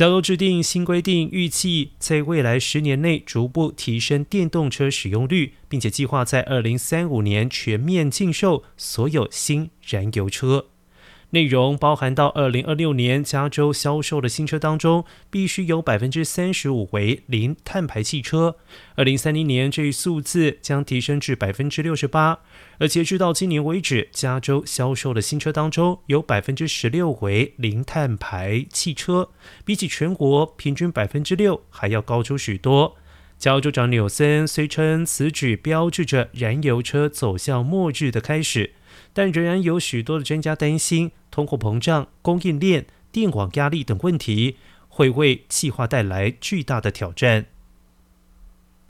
[0.00, 10.68] 加州制定新规定，预计在未来十年内逐步提升电动车使用率，并且计划在二零三五年全面禁售所有新燃油车。
[11.30, 18.56] 内容包含到二零二六年加州销售的新车当中，必须有百分之三十五为零碳排汽车；
[18.96, 22.40] 二零三零年这一数字将提升至百分之六十八。
[22.78, 29.30] 而截至到今年为止，加州销售的新车当中有百分之十六为零碳排汽车，
[29.64, 32.96] 比起全国平均百分之六还要高出许多。
[33.38, 38.72] 加州长纽森虽称此举标志着燃油车走向末日的开始。
[39.12, 44.56] 但仍然有许多的专家担心，通货膨胀、供应链、电网压力等问题
[44.88, 47.46] 会为计划带来巨大的挑战。